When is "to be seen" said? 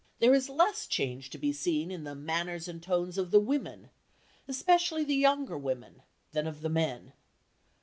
1.29-1.91